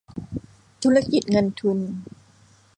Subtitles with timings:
[0.83, 1.79] ธุรกิจเงินทุน